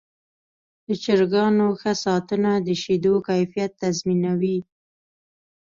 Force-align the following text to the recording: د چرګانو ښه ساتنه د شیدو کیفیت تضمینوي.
د 0.85 0.87
چرګانو 1.03 1.67
ښه 1.79 1.93
ساتنه 2.05 2.51
د 2.67 2.69
شیدو 2.81 3.13
کیفیت 3.27 3.71
تضمینوي. 3.81 4.57